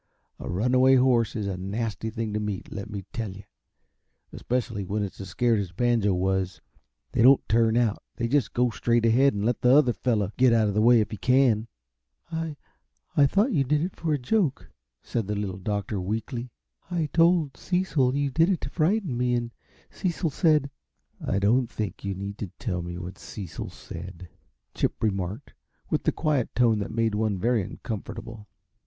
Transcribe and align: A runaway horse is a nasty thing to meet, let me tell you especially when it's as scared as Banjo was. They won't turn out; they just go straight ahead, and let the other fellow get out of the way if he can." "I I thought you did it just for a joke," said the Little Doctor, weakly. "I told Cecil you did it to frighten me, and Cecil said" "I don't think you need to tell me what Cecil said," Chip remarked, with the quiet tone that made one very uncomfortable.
A 0.39 0.49
runaway 0.49 0.95
horse 0.95 1.35
is 1.35 1.45
a 1.45 1.57
nasty 1.57 2.09
thing 2.09 2.33
to 2.33 2.39
meet, 2.39 2.71
let 2.71 2.89
me 2.89 3.05
tell 3.13 3.29
you 3.31 3.43
especially 4.33 4.83
when 4.83 5.03
it's 5.03 5.21
as 5.21 5.29
scared 5.29 5.59
as 5.59 5.73
Banjo 5.73 6.11
was. 6.15 6.59
They 7.11 7.23
won't 7.23 7.47
turn 7.47 7.77
out; 7.77 8.01
they 8.15 8.27
just 8.27 8.53
go 8.55 8.71
straight 8.71 9.05
ahead, 9.05 9.35
and 9.35 9.45
let 9.45 9.61
the 9.61 9.69
other 9.75 9.93
fellow 9.93 10.31
get 10.37 10.53
out 10.53 10.67
of 10.67 10.73
the 10.73 10.81
way 10.81 11.01
if 11.01 11.11
he 11.11 11.17
can." 11.17 11.67
"I 12.31 12.57
I 13.15 13.27
thought 13.27 13.51
you 13.51 13.63
did 13.63 13.81
it 13.81 13.89
just 13.89 13.95
for 14.01 14.11
a 14.11 14.17
joke," 14.17 14.71
said 15.03 15.27
the 15.27 15.35
Little 15.35 15.59
Doctor, 15.59 16.01
weakly. 16.01 16.51
"I 16.89 17.05
told 17.13 17.55
Cecil 17.55 18.15
you 18.15 18.31
did 18.31 18.49
it 18.49 18.61
to 18.61 18.71
frighten 18.71 19.15
me, 19.15 19.35
and 19.35 19.51
Cecil 19.91 20.31
said" 20.31 20.71
"I 21.23 21.37
don't 21.37 21.69
think 21.69 22.03
you 22.03 22.15
need 22.15 22.39
to 22.39 22.49
tell 22.57 22.81
me 22.81 22.97
what 22.97 23.19
Cecil 23.19 23.69
said," 23.69 24.29
Chip 24.73 25.03
remarked, 25.03 25.53
with 25.91 26.05
the 26.05 26.11
quiet 26.11 26.55
tone 26.55 26.79
that 26.79 26.89
made 26.89 27.13
one 27.13 27.37
very 27.37 27.61
uncomfortable. 27.61 28.47